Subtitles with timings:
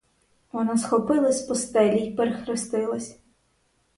[0.51, 3.17] Вона схопилась з постелі й перехрестилась.